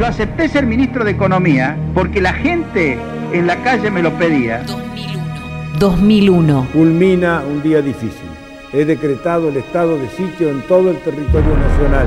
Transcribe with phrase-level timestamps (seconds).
[0.00, 2.98] Yo acepté ser ministro de Economía porque la gente
[3.34, 4.62] en la calle me lo pedía.
[4.62, 5.78] 2001.
[5.78, 6.66] 2001.
[6.72, 8.30] Culmina un día difícil.
[8.72, 12.06] He decretado el estado de sitio en todo el territorio nacional.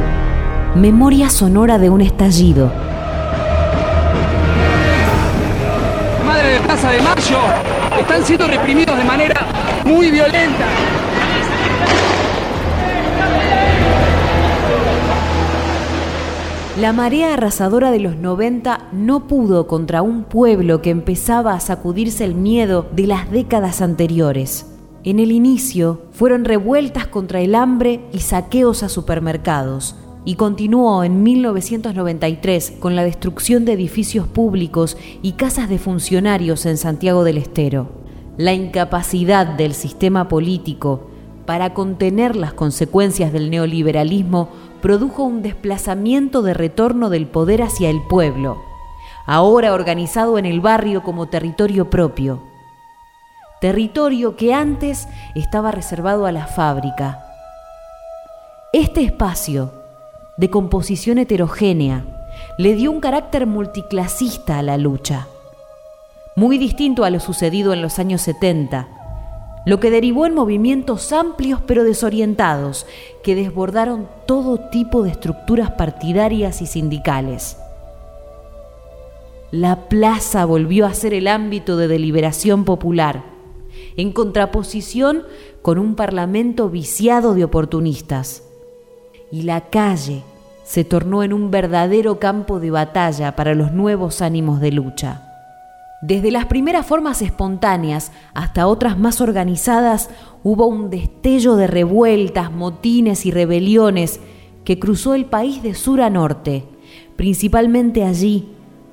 [0.73, 2.71] Memoria sonora de un estallido.
[6.25, 7.37] Madre de Plaza de Mayo
[7.99, 9.45] están siendo reprimidos de manera
[9.85, 10.65] muy violenta.
[16.79, 22.25] La marea arrasadora de los 90 no pudo contra un pueblo que empezaba a sacudirse
[22.25, 24.65] el miedo de las décadas anteriores.
[25.03, 31.21] En el inicio fueron revueltas contra el hambre y saqueos a supermercados, y continuó en
[31.21, 37.89] 1993 con la destrucción de edificios públicos y casas de funcionarios en Santiago del Estero.
[38.37, 41.11] La incapacidad del sistema político
[41.45, 44.49] para contener las consecuencias del neoliberalismo
[44.83, 48.61] produjo un desplazamiento de retorno del poder hacia el pueblo,
[49.25, 52.43] ahora organizado en el barrio como territorio propio.
[53.61, 57.23] Territorio que antes estaba reservado a la fábrica.
[58.73, 59.71] Este espacio,
[60.35, 62.03] de composición heterogénea,
[62.57, 65.27] le dio un carácter multiclasista a la lucha,
[66.35, 68.89] muy distinto a lo sucedido en los años 70,
[69.65, 72.85] lo que derivó en movimientos amplios pero desorientados
[73.23, 77.57] que desbordaron todo tipo de estructuras partidarias y sindicales.
[79.51, 83.23] La plaza volvió a ser el ámbito de deliberación popular,
[83.95, 85.23] en contraposición
[85.61, 88.43] con un parlamento viciado de oportunistas.
[89.31, 90.23] Y la calle
[90.63, 95.32] se tornó en un verdadero campo de batalla para los nuevos ánimos de lucha.
[96.05, 100.09] Desde las primeras formas espontáneas hasta otras más organizadas,
[100.43, 104.19] hubo un destello de revueltas, motines y rebeliones
[104.65, 106.65] que cruzó el país de sur a norte,
[107.15, 108.49] principalmente allí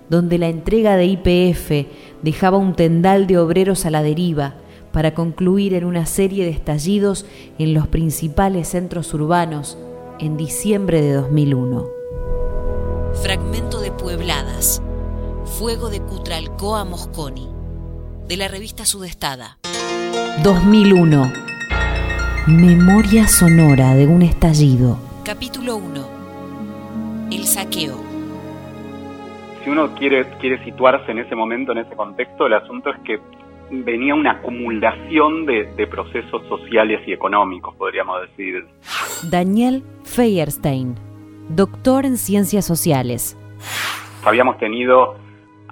[0.08, 1.88] donde la entrega de IPF
[2.22, 4.54] dejaba un tendal de obreros a la deriva,
[4.92, 7.26] para concluir en una serie de estallidos
[7.58, 9.76] en los principales centros urbanos
[10.20, 11.88] en diciembre de 2001.
[13.14, 14.80] Fragmento de Puebladas
[15.58, 17.48] Fuego de Cutralcó a Mosconi,
[18.28, 19.56] de la revista Sudestada.
[20.44, 21.32] 2001.
[22.48, 24.98] Memoria sonora de un estallido.
[25.24, 27.28] Capítulo 1.
[27.32, 27.96] El saqueo.
[29.64, 33.20] Si uno quiere, quiere situarse en ese momento, en ese contexto, el asunto es que
[33.70, 38.66] venía una acumulación de, de procesos sociales y económicos, podríamos decir.
[39.30, 40.96] Daniel Feierstein,
[41.48, 43.38] doctor en ciencias sociales.
[44.22, 45.16] Habíamos tenido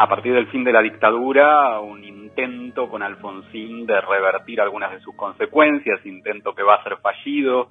[0.00, 5.00] a partir del fin de la dictadura, un intento con Alfonsín de revertir algunas de
[5.00, 7.70] sus consecuencias, intento que va a ser fallido,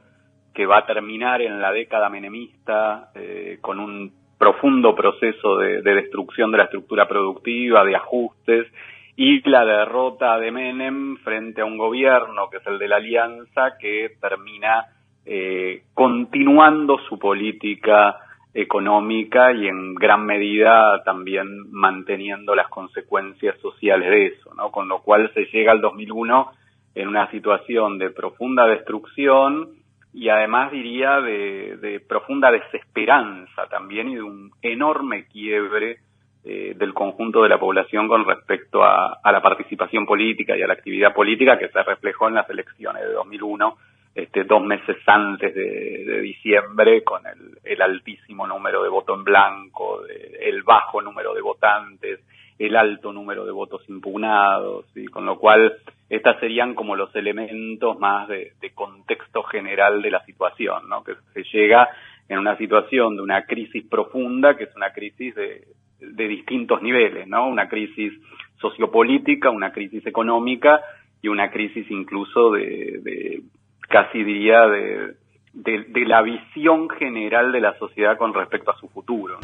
[0.53, 5.95] que va a terminar en la década menemista eh, con un profundo proceso de, de,
[5.95, 8.67] destrucción de la estructura productiva, de ajustes,
[9.15, 13.77] y la derrota de Menem frente a un gobierno que es el de la Alianza,
[13.79, 14.83] que termina
[15.25, 18.17] eh, continuando su política
[18.57, 24.71] económica y en gran medida también manteniendo las consecuencias sociales de eso, ¿no?
[24.71, 26.51] Con lo cual se llega al 2001
[26.95, 29.69] en una situación de profunda destrucción
[30.11, 35.99] y además diría de, profunda desesperanza también y de un enorme quiebre
[36.43, 40.67] eh, del conjunto de la población con respecto a, a la participación política y a
[40.67, 43.77] la actividad política que se reflejó en las elecciones de 2001
[44.17, 47.21] este, dos meses antes de, diciembre con
[47.63, 52.19] el, altísimo número de voto en blanco, de, el bajo número de votantes,
[52.57, 55.77] el alto número de votos impugnados, y con lo cual
[56.09, 61.03] estas serían como los elementos más de, de contexto general de la situación, ¿no?
[61.03, 61.87] que se llega
[62.27, 65.67] en una situación de una crisis profunda, que es una crisis de,
[65.99, 67.47] de distintos niveles, ¿no?
[67.47, 68.13] Una crisis
[68.59, 70.81] sociopolítica, una crisis económica
[71.21, 73.41] y una crisis incluso de, de
[73.89, 75.15] casi diría, de,
[75.53, 79.39] de, de, la visión general de la sociedad con respecto a su futuro.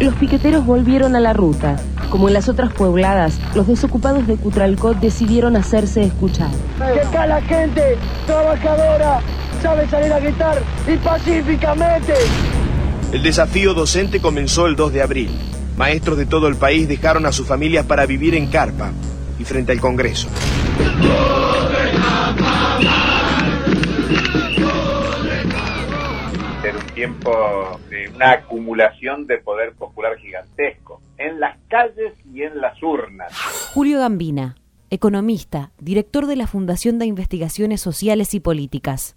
[0.00, 1.76] Los piqueteros volvieron a la ruta.
[2.08, 6.50] Como en las otras pobladas, los desocupados de Cutralcó decidieron hacerse escuchar.
[6.78, 9.20] Que acá la gente trabajadora
[9.60, 12.14] sabe salir a gritar y pacíficamente.
[13.12, 15.30] El desafío docente comenzó el 2 de abril.
[15.76, 18.92] Maestros de todo el país dejaron a sus familias para vivir en carpa
[19.38, 20.28] y frente al Congreso.
[26.98, 33.32] Tiempo de una acumulación de poder popular gigantesco en las calles y en las urnas.
[33.72, 34.56] Julio Gambina,
[34.90, 39.14] economista, director de la Fundación de Investigaciones Sociales y Políticas.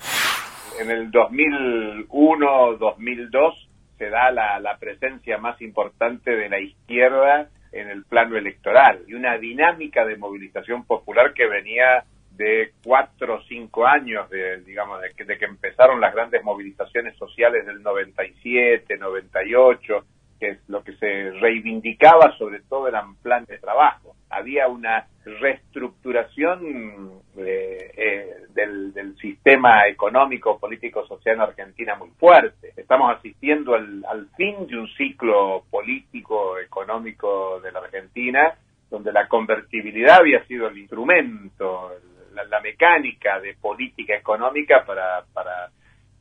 [0.79, 3.53] En el 2001-2002
[3.97, 9.15] se da la, la presencia más importante de la izquierda en el plano electoral y
[9.15, 12.03] una dinámica de movilización popular que venía
[12.37, 17.15] de cuatro o cinco años, de, digamos, de que, de que empezaron las grandes movilizaciones
[17.17, 20.05] sociales del 97, 98,
[20.39, 24.15] que es lo que se reivindicaba sobre todo eran plan de trabajo.
[24.29, 32.73] Había una reestructuración eh, eh, del, del, sistema económico, político, social en Argentina muy fuerte.
[32.75, 38.55] Estamos asistiendo al, al fin de un ciclo político, económico de la Argentina,
[38.89, 41.91] donde la convertibilidad había sido el instrumento,
[42.33, 45.69] la, la mecánica de política económica para, para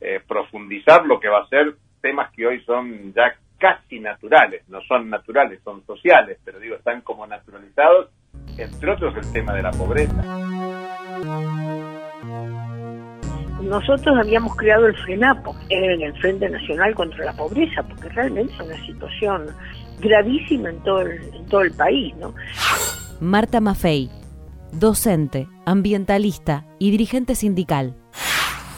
[0.00, 4.80] eh, profundizar lo que va a ser temas que hoy son ya casi naturales, no
[4.82, 8.08] son naturales, son sociales, pero digo, están como naturalizados,
[8.56, 10.22] entre otros el tema de la pobreza.
[13.62, 18.60] Nosotros habíamos creado el FRENAPO, en el Frente Nacional contra la Pobreza, porque realmente es
[18.60, 19.46] una situación
[20.00, 22.34] gravísima en todo el, en todo el país, ¿no?
[23.20, 24.08] Marta Maffei,
[24.72, 27.94] docente, ambientalista y dirigente sindical.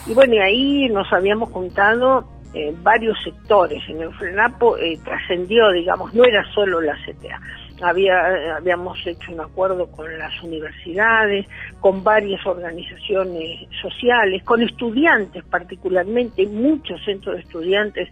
[0.07, 3.83] Y bueno, y ahí nos habíamos juntado eh, varios sectores.
[3.89, 7.41] En el FRENAPO eh, trascendió, digamos, no era solo la CTA.
[7.81, 11.47] Había, habíamos hecho un acuerdo con las universidades,
[11.81, 18.09] con varias organizaciones sociales, con estudiantes particularmente, muchos centros de estudiantes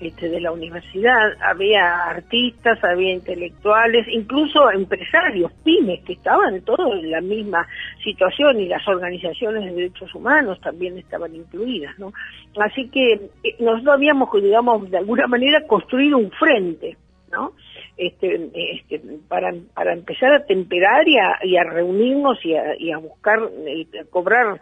[0.00, 7.10] este, de la universidad, había artistas, había intelectuales, incluso empresarios, pymes, que estaban todos en
[7.10, 7.66] la misma
[8.02, 12.12] situación y las organizaciones de derechos humanos también estaban incluidas, ¿no?
[12.58, 13.12] Así que
[13.44, 16.96] eh, nosotros habíamos, digamos, de alguna manera construido un frente,
[17.30, 17.52] ¿no?
[17.96, 22.90] Este, este, para, para empezar a temperar y a, y a reunirnos y a, y
[22.90, 24.60] a buscar, a cobrar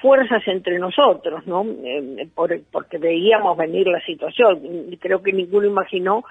[0.00, 1.64] fuerzas entre nosotros, ¿no?
[1.84, 4.60] Eh, por, porque veíamos venir la situación.
[5.00, 6.24] Creo que ninguno imaginó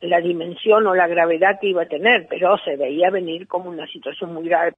[0.00, 3.86] la dimensión o la gravedad que iba a tener, pero se veía venir como una
[3.86, 4.72] situación muy grave.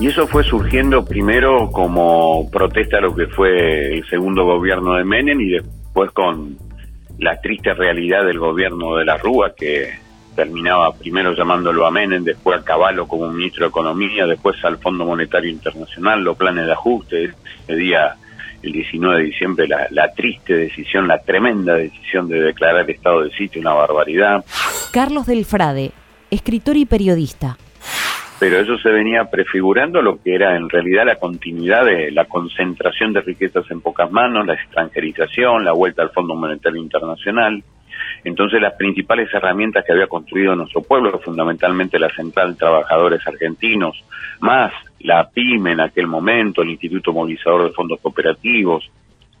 [0.00, 5.04] Y eso fue surgiendo primero como protesta a lo que fue el segundo gobierno de
[5.04, 6.56] Menem y después con
[7.18, 9.90] la triste realidad del gobierno de la Rúa que
[10.34, 15.04] terminaba primero llamándolo a Menem, después a Caballo como ministro de Economía, después al Fondo
[15.04, 17.30] Monetario Internacional, los planes de ajuste,
[17.64, 18.16] ese día,
[18.62, 23.30] el 19 de diciembre, la, la triste decisión, la tremenda decisión de declarar estado de
[23.32, 24.44] sitio, una barbaridad.
[24.92, 25.92] Carlos del Frade,
[26.30, 27.56] escritor y periodista.
[28.42, 33.12] Pero eso se venía prefigurando lo que era en realidad la continuidad de la concentración
[33.12, 37.62] de riquezas en pocas manos, la extranjerización, la vuelta al Fondo Monetario Internacional,
[38.24, 44.04] entonces las principales herramientas que había construido nuestro pueblo, fundamentalmente la Central Trabajadores Argentinos,
[44.40, 48.88] más la PYME en aquel momento, el Instituto Movilizador de Fondos Cooperativos,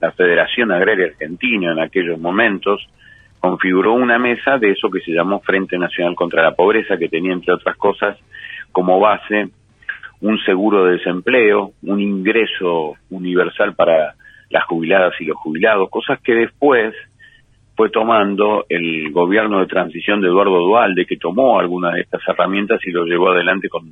[0.00, 2.84] la Federación Agraria Argentina en aquellos momentos,
[3.38, 7.32] configuró una mesa de eso que se llamó Frente Nacional contra la Pobreza, que tenía,
[7.32, 8.16] entre otras cosas,
[8.72, 9.48] como base
[10.20, 14.14] un seguro de desempleo, un ingreso universal para
[14.50, 16.94] las jubiladas y los jubilados, cosas que después
[17.74, 22.80] fue tomando el gobierno de transición de Eduardo Dualde, que tomó algunas de estas herramientas
[22.86, 23.90] y lo llevó adelante con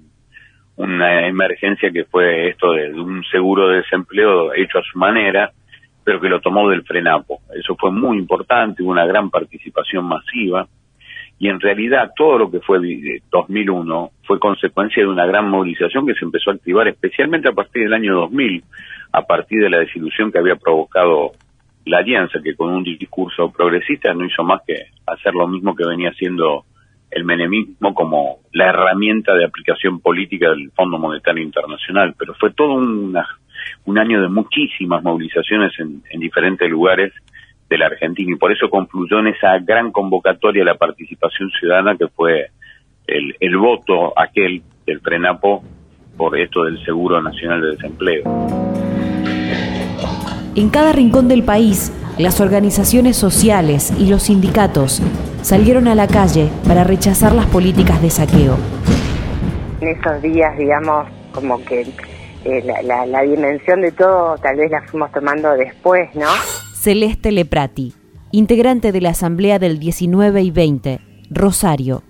[0.77, 5.51] una emergencia que fue esto de, un seguro de desempleo hecho a su manera,
[6.05, 7.41] pero que lo tomó del frenapo.
[7.55, 10.67] Eso fue muy importante, hubo una gran participación masiva
[11.39, 12.79] y en realidad todo lo que fue
[13.31, 17.85] 2001 fue consecuencia de una gran movilización que se empezó a activar especialmente a partir
[17.85, 18.63] del año 2000,
[19.13, 21.33] a partir de la desilusión que había provocado
[21.87, 24.75] la alianza, que con un discurso progresista no hizo más que
[25.07, 26.65] hacer lo mismo que venía haciendo
[27.11, 32.15] el menemismo como la herramienta de aplicación política del Fondo Monetario Internacional.
[32.17, 37.13] Pero fue todo un año de muchísimas movilizaciones en, en diferentes lugares
[37.71, 42.09] de la Argentina y por eso concluyó en esa gran convocatoria la participación ciudadana que
[42.09, 42.51] fue
[43.07, 45.63] el, el voto aquel del FRENAPO
[46.17, 48.70] por esto del Seguro Nacional de Desempleo.
[50.57, 55.01] En cada rincón del país, las organizaciones sociales y los sindicatos
[55.43, 58.57] salieron a la calle para rechazar las políticas de saqueo.
[59.81, 61.87] En esos días, digamos, como que
[62.45, 66.27] eh, la, la, la, dimensión de todo tal vez la fuimos tomando después, ¿no?
[66.75, 67.95] Celeste Leprati,
[68.33, 72.03] integrante de la Asamblea del 19 y 20, Rosario.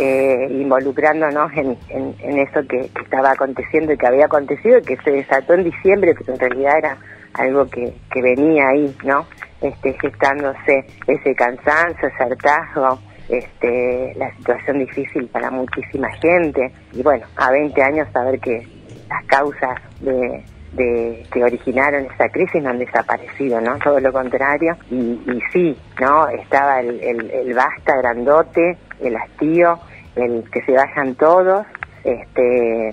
[0.00, 4.82] Eh, involucrándonos en, en, en eso que, que, estaba aconteciendo y que había acontecido y
[4.82, 6.98] que se desató en diciembre, pero en realidad era
[7.38, 9.26] algo que, que venía ahí, ¿no?
[9.60, 16.72] Este, gestándose ese cansancio, ese hartazgo, este, la situación difícil para muchísima gente.
[16.92, 18.66] Y bueno, a 20 años saber que
[19.08, 23.78] las causas de, de, que originaron esa crisis no han desaparecido, ¿no?
[23.78, 24.76] Todo lo contrario.
[24.90, 26.28] Y, y sí, ¿no?
[26.28, 29.78] Estaba el, el, el basta grandote, el hastío,
[30.14, 31.66] el que se vayan todos,
[32.04, 32.92] este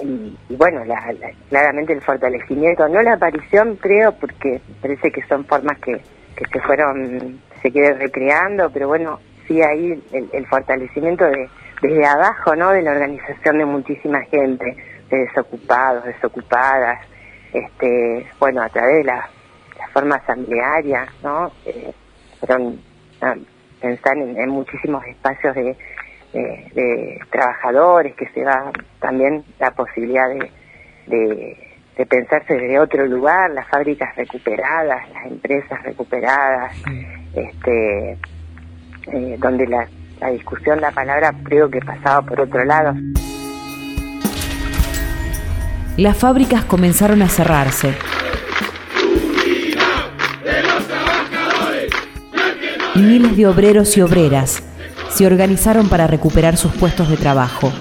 [0.00, 5.22] y, y bueno, la, la- claramente el fortalecimiento, no la aparición creo, porque parece que
[5.26, 5.92] son formas que,
[6.36, 11.48] que se fueron, se quieren recreando, pero bueno, sí ahí el, el fortalecimiento de
[11.80, 12.70] desde abajo, ¿no?
[12.72, 14.76] De la organización de muchísima gente,
[15.10, 16.98] de desocupados, desocupadas,
[17.52, 19.28] este, bueno, a través de la,
[19.78, 20.20] la forma
[21.22, 21.52] ¿no?
[21.64, 21.92] Eh,
[22.40, 22.80] fueron
[23.22, 23.34] ah,
[23.80, 25.76] pensar en, en muchísimos espacios de,
[26.32, 28.70] de, de trabajadores, que se da
[29.00, 30.50] también la posibilidad de,
[31.06, 31.56] de,
[31.96, 36.74] de pensarse desde otro lugar, las fábricas recuperadas, las empresas recuperadas,
[37.34, 38.18] este,
[39.12, 39.88] eh, donde la,
[40.20, 42.94] la discusión, la palabra creo que pasaba por otro lado.
[45.96, 47.94] Las fábricas comenzaron a cerrarse.
[52.94, 54.67] Y miles de obreros y obreras
[55.18, 57.72] se organizaron para recuperar sus puestos de trabajo.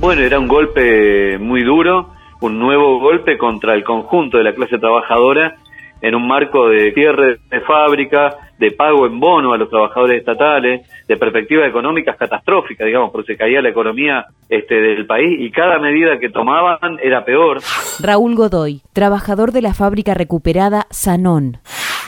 [0.00, 2.10] Bueno, era un golpe muy duro,
[2.40, 5.54] un nuevo golpe contra el conjunto de la clase trabajadora
[6.02, 10.88] en un marco de cierre de fábrica, de pago en bono a los trabajadores estatales,
[11.06, 15.78] de perspectivas económicas catastróficas, digamos, porque se caía la economía este, del país y cada
[15.78, 17.60] medida que tomaban era peor.
[18.02, 21.58] Raúl Godoy, trabajador de la fábrica recuperada Sanón.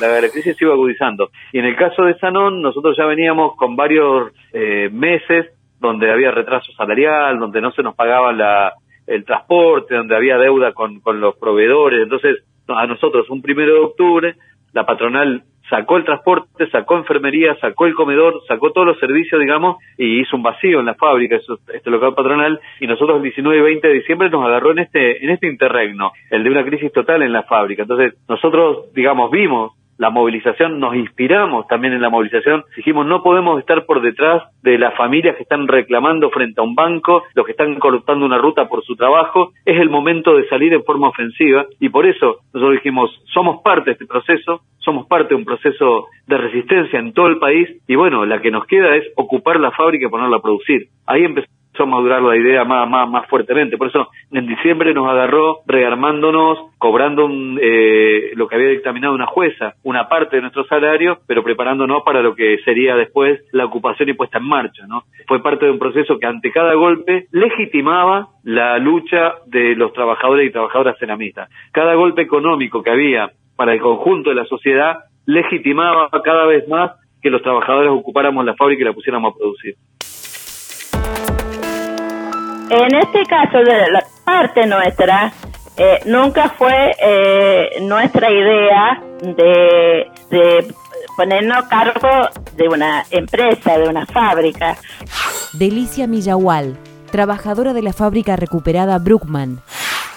[0.08, 1.30] La, crisis se iba agudizando.
[1.52, 5.46] Y en el caso de Sanón, nosotros ya veníamos con varios eh, meses
[5.80, 8.72] donde había retraso salarial, donde no se nos pagaba la,
[9.06, 12.02] el transporte, donde había deuda con, con los proveedores.
[12.02, 14.34] Entonces, a nosotros, un primero de octubre,
[14.72, 19.76] la patronal sacó el transporte, sacó enfermería, sacó el comedor, sacó todos los servicios, digamos,
[19.96, 23.62] y hizo un vacío en la fábrica, este local patronal, y nosotros el 19 y
[23.62, 27.22] 20 de diciembre nos agarró en este, en este interregno, el de una crisis total
[27.22, 27.82] en la fábrica.
[27.82, 33.58] Entonces, nosotros, digamos, vimos la movilización, nos inspiramos también en la movilización, dijimos no podemos
[33.58, 37.52] estar por detrás de las familias que están reclamando frente a un banco, los que
[37.52, 41.66] están cortando una ruta por su trabajo, es el momento de salir en forma ofensiva
[41.80, 46.06] y por eso nosotros dijimos somos parte de este proceso, somos parte de un proceso
[46.26, 49.70] de resistencia en todo el país y bueno, la que nos queda es ocupar la
[49.70, 50.88] fábrica y ponerla a producir.
[51.06, 51.48] Ahí empezó
[51.80, 53.78] a madurar la idea más, más, más fuertemente.
[53.78, 59.26] Por eso en diciembre nos agarró rearmándonos, cobrando un, eh, lo que había dictaminado una
[59.26, 64.10] jueza, una parte de nuestro salario, pero preparándonos para lo que sería después la ocupación
[64.10, 64.86] y puesta en marcha.
[64.86, 65.04] ¿no?
[65.26, 70.48] Fue parte de un proceso que ante cada golpe legitimaba la lucha de los trabajadores
[70.48, 71.48] y trabajadoras cenamistas.
[71.72, 76.92] Cada golpe económico que había para el conjunto de la sociedad legitimaba cada vez más
[77.22, 79.76] que los trabajadores ocupáramos la fábrica y la pusiéramos a producir.
[82.74, 85.30] En este caso de la parte nuestra,
[85.76, 90.74] eh, nunca fue eh, nuestra idea de, de
[91.14, 94.78] ponernos a cargo de una empresa, de una fábrica.
[95.52, 96.78] Delicia Millahual,
[97.10, 99.60] trabajadora de la fábrica recuperada Bruckman.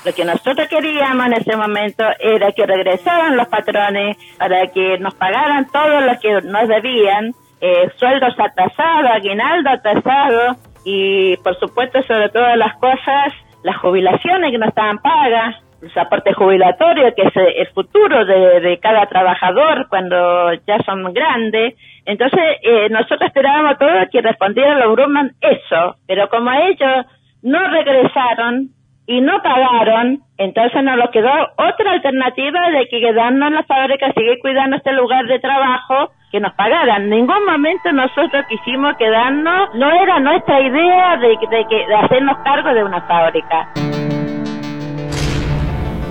[0.05, 5.13] Lo que nosotros queríamos en ese momento era que regresaran los patrones para que nos
[5.15, 12.29] pagaran todo lo que nos debían, eh, sueldos atrasados, aguinaldo atrasado y por supuesto sobre
[12.29, 17.67] todas las cosas, las jubilaciones que no estaban pagas, los aportes jubilatorios, que es el
[17.73, 21.75] futuro de, cada trabajador cuando ya son grandes.
[22.05, 27.05] Entonces eh, nosotros esperábamos todo que respondieran los Grumman eso, pero como ellos
[27.41, 28.69] no regresaron,
[29.07, 34.11] y no pagaron, entonces nos lo quedó otra alternativa de que quedarnos en la fábrica,
[34.13, 37.03] seguir cuidando este lugar de trabajo, que nos pagaran.
[37.03, 42.37] En ningún momento nosotros quisimos quedarnos, no era nuestra idea de, de, que- de hacernos
[42.43, 43.69] cargo de una fábrica.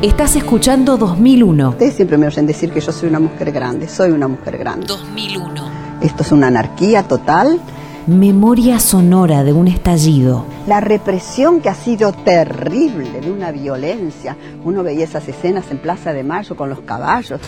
[0.02, 1.70] Estás escuchando 2001.
[1.70, 4.86] Ustedes siempre me oyen decir que yo soy una mujer grande, soy una mujer grande.
[4.86, 5.62] 2001.
[6.02, 7.58] Esto es una anarquía total.
[8.06, 10.44] Memoria sonora de un estallido.
[10.66, 14.36] La represión que ha sido terrible, de una violencia.
[14.62, 17.40] Uno veía esas escenas en Plaza de Mayo con los caballos.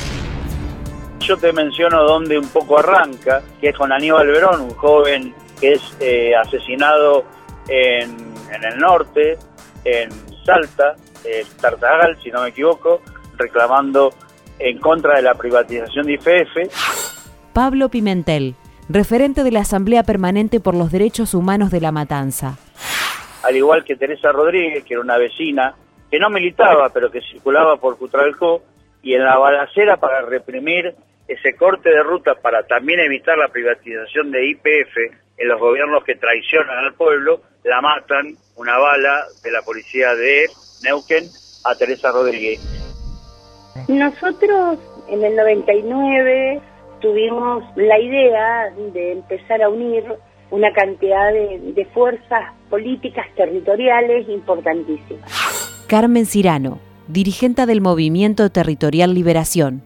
[1.27, 5.73] Yo te menciono dónde un poco arranca, que es con Aníbal Verón, un joven que
[5.73, 7.25] es eh, asesinado
[7.69, 8.17] en,
[8.55, 9.37] en el norte,
[9.85, 10.09] en
[10.45, 13.03] Salta, en Tartagal, si no me equivoco,
[13.37, 14.15] reclamando
[14.61, 17.53] en contra de la privatización de IFF.
[17.53, 18.55] Pablo Pimentel,
[18.89, 22.57] referente de la Asamblea Permanente por los Derechos Humanos de La Matanza.
[23.43, 25.75] al igual que Teresa Rodríguez, que era una vecina,
[26.09, 28.63] que no militaba, pero que circulaba por Cutralcó,
[29.03, 30.95] y en la balacera para reprimir
[31.29, 34.97] ese corte de ruta para también evitar la privatización de IPF,
[35.39, 40.47] en los gobiernos que traicionan al pueblo, la matan una bala de la policía de
[40.83, 41.25] Neuquén
[41.65, 42.61] a Teresa Rodríguez.
[43.89, 44.79] Nosotros
[45.09, 46.61] en el 99
[47.01, 50.05] tuvimos la idea de empezar a unir
[50.51, 55.85] una cantidad de, de fuerzas políticas territoriales importantísimas.
[55.89, 56.79] Carmen Cirano,
[57.09, 59.83] dirigente del Movimiento Territorial Liberación.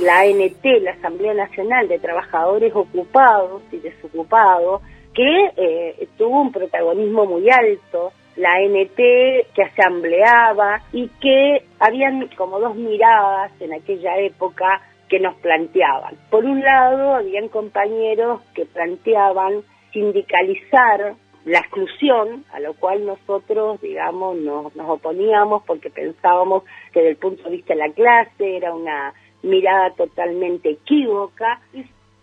[0.00, 4.80] La ANT, la Asamblea Nacional de Trabajadores Ocupados y Desocupados,
[5.12, 12.60] que eh, tuvo un protagonismo muy alto, la ANT que asambleaba y que habían como
[12.60, 16.14] dos miradas en aquella época que nos planteaban.
[16.30, 21.14] Por un lado, habían compañeros que planteaban sindicalizar
[21.44, 26.62] la exclusión, a lo cual nosotros, digamos, nos, nos oponíamos porque pensábamos
[26.92, 31.60] que desde el punto de vista de la clase era una mirada totalmente equívoca,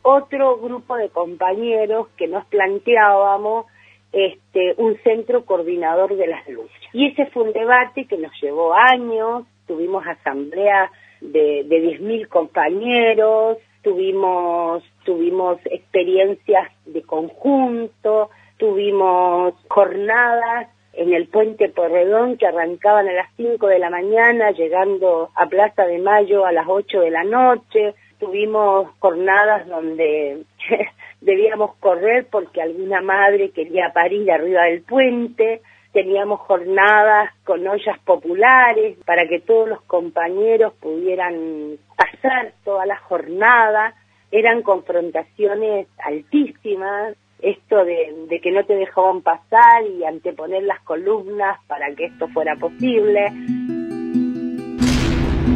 [0.02, 3.66] otro grupo de compañeros que nos planteábamos
[4.12, 6.80] este, un centro coordinador de las luchas.
[6.94, 10.92] Y ese fue un debate que nos llevó años, tuvimos asamblea
[11.22, 22.38] de, de 10.000 compañeros, tuvimos, tuvimos experiencias de conjunto, tuvimos jornadas en el puente Porredón
[22.38, 26.66] que arrancaban a las 5 de la mañana, llegando a Plaza de Mayo a las
[26.68, 27.96] 8 de la noche.
[28.20, 30.44] Tuvimos jornadas donde
[31.22, 35.62] debíamos correr porque alguna madre quería parir arriba del puente.
[35.92, 43.94] Teníamos jornadas con ollas populares para que todos los compañeros pudieran pasar toda la jornada.
[44.32, 51.94] Eran confrontaciones altísimas, esto de, que no te dejaban pasar y anteponer las columnas para
[51.96, 53.32] que esto fuera posible.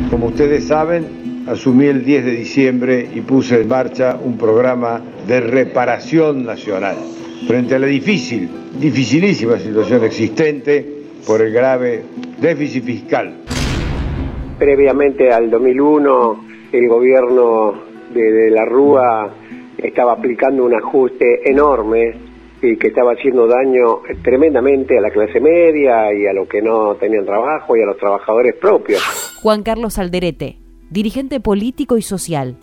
[0.09, 5.39] Como ustedes saben, asumí el 10 de diciembre y puse en marcha un programa de
[5.39, 6.98] reparación nacional
[7.48, 10.86] frente a la difícil, dificilísima situación existente
[11.25, 12.03] por el grave
[12.39, 13.33] déficit fiscal.
[14.57, 17.74] Previamente al 2001, el gobierno
[18.13, 19.31] de, de la Rúa
[19.83, 22.13] estaba aplicando un ajuste enorme
[22.61, 26.96] y que estaba haciendo daño tremendamente a la clase media y a los que no
[26.96, 29.01] tenían trabajo y a los trabajadores propios.
[29.42, 30.57] Juan Carlos Alderete,
[30.89, 32.57] dirigente político y social.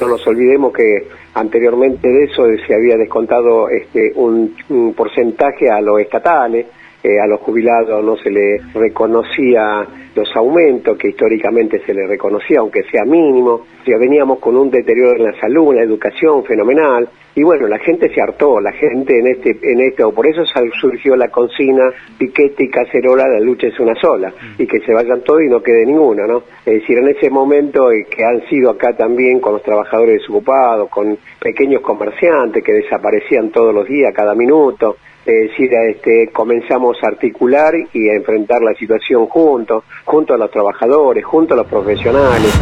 [0.00, 5.80] No nos olvidemos que anteriormente de eso se había descontado este, un, un porcentaje a
[5.80, 6.66] los estatales,
[7.02, 12.60] eh, a los jubilados no se le reconocía los aumentos que históricamente se le reconocía,
[12.60, 13.66] aunque sea mínimo.
[13.86, 17.08] Ya veníamos con un deterioro en la salud, en la educación fenomenal.
[17.34, 20.42] Y bueno, la gente se hartó, la gente en este, en esto, por eso
[20.80, 25.22] surgió la consigna piquete y cacerola, la lucha es una sola, y que se vayan
[25.22, 26.42] todos y no quede ninguno, ¿no?
[26.66, 30.90] Es decir, en ese momento eh, que han sido acá también con los trabajadores desocupados,
[30.90, 37.08] con pequeños comerciantes que desaparecían todos los días, cada minuto, es decir, este, comenzamos a
[37.08, 42.58] articular y a enfrentar la situación juntos, junto a los trabajadores, junto a los profesionales.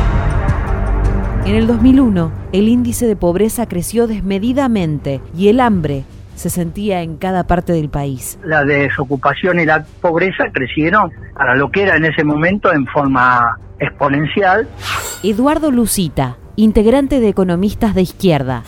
[1.46, 7.16] En el 2001, el índice de pobreza creció desmedidamente y el hambre se sentía en
[7.16, 8.38] cada parte del país.
[8.44, 13.58] La desocupación y la pobreza crecieron para lo que era en ese momento en forma
[13.80, 14.68] exponencial.
[15.22, 18.62] Eduardo Lucita, integrante de Economistas de Izquierda.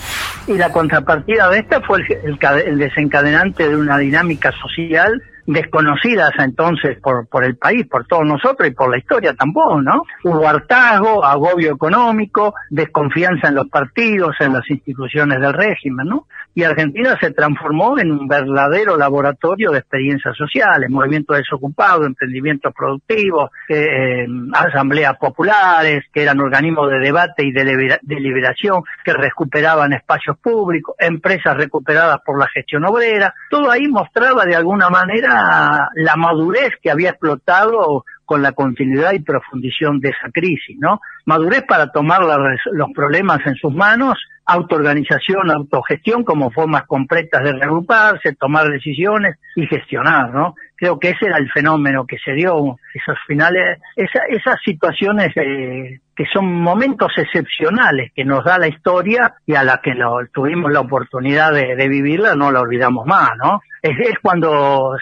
[0.46, 6.44] Y la contrapartida de esta fue el, el, desencadenante de una dinámica social desconocida hasta
[6.44, 10.05] entonces por, por el país, por todos nosotros y por la historia tampoco, ¿no?
[10.24, 16.26] Hubo hartazgo, agobio económico, desconfianza en los partidos, en las instituciones del régimen, ¿no?
[16.54, 23.50] Y Argentina se transformó en un verdadero laboratorio de experiencias sociales, movimientos desocupados, emprendimientos productivos,
[23.68, 30.96] eh, asambleas populares, que eran organismos de debate y de deliberación, que recuperaban espacios públicos,
[30.98, 36.90] empresas recuperadas por la gestión obrera, todo ahí mostraba de alguna manera la madurez que
[36.90, 41.00] había explotado con la continuidad y profundización de esa crisis, ¿no?
[41.24, 48.35] Madurez para tomar los problemas en sus manos, autoorganización, autogestión como formas completas de reagruparse,
[48.35, 50.54] tomar decisiones y gestionar, ¿no?
[50.76, 56.26] Creo que ese era el fenómeno que se dio, esos finales, esas situaciones eh, que
[56.33, 59.92] son momentos excepcionales que nos da la historia y a la que
[60.33, 63.61] tuvimos la oportunidad de, vivirla, no la olvidamos más, ¿no?
[63.83, 64.96] Es, cuando,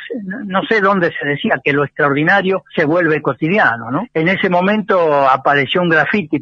[0.46, 4.06] no sé dónde se decía que lo extraordinario se vuelve cotidiano, ¿no?
[4.14, 5.88] En ese momento apareció un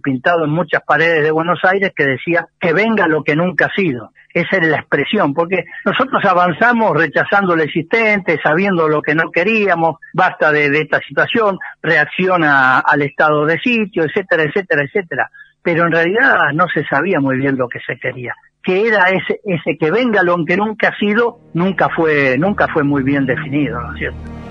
[0.03, 3.75] pintado en muchas paredes de Buenos Aires que decía que venga lo que nunca ha
[3.75, 4.11] sido.
[4.33, 9.97] Esa era la expresión, porque nosotros avanzamos rechazando lo existente, sabiendo lo que no queríamos,
[10.13, 15.31] basta de, esta situación, reacciona al estado de sitio, etcétera, etcétera, etcétera.
[15.63, 18.35] pero en realidad no se sabía muy bien lo que se quería.
[18.63, 22.85] Que era ese, ese que venga, lo aunque nunca ha sido, nunca fue, nunca fue
[22.85, 24.46] muy bien definido, ¿no es cierto?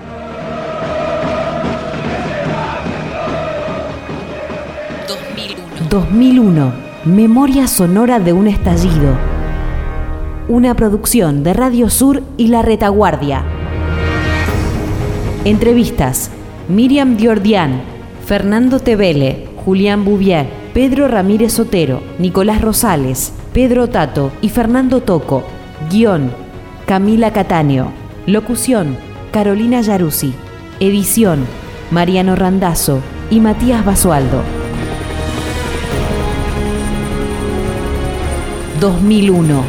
[5.96, 6.74] ...2001...
[7.06, 9.16] Memoria sonora de un estallido.
[10.50, 13.46] Una producción de Radio Sur y La Retaguardia.
[15.46, 16.32] Entrevistas.
[16.68, 17.82] Miriam Diordian,
[18.26, 25.44] Fernando Tevele, Julián Bouvier, Pedro Ramírez Otero, Nicolás Rosales, Pedro Tato y Fernando Toco.
[25.90, 26.32] Guión,
[26.88, 27.92] Camila Catáneo.
[28.26, 28.98] Locución,
[29.32, 30.34] Carolina Yaruzzi.
[30.82, 31.46] Edición,
[31.90, 34.55] Mariano Randazzo y Matías Basualdo.
[38.80, 39.64] 2001.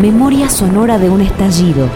[0.00, 1.88] Memoria sonora de un estallido